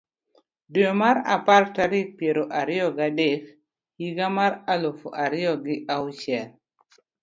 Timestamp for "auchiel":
5.95-6.49